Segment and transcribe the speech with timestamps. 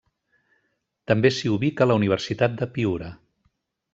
[1.11, 3.13] També s'hi ubica la Universitat de Piura.